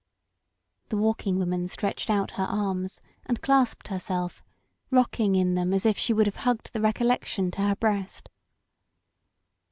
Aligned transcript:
The 0.89 0.95
Walldng 0.95 1.37
Woman 1.37 1.67
stretched 1.67 2.09
out 2.09 2.31
her 2.31 2.45
arms 2.45 3.01
and 3.27 3.39
clasped 3.39 3.89
herself, 3.89 4.41
rocking 4.89 5.35
in 5.35 5.53
them 5.53 5.75
as 5.75 5.85
if 5.85 5.95
she 5.95 6.11
would 6.11 6.25
have 6.25 6.37
hugged 6.37 6.73
the 6.73 6.81
recollection 6.81 7.51
to 7.51 7.61
her 7.61 7.75
breast. 7.75 8.31